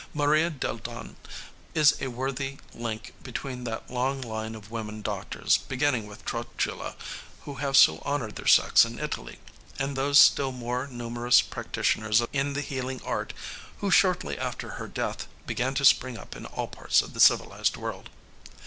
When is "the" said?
12.53-12.61, 17.13-17.19